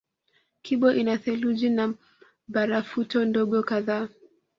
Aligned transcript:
Kibo 0.61 0.91
ina 0.91 1.17
theluji 1.17 1.69
na 1.69 1.93
barafuto 2.47 3.25
ndogo 3.25 3.63
kadhaa 3.63 4.09